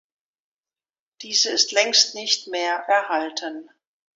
[1.21, 3.69] Diese ist längst nicht mehr erhalten.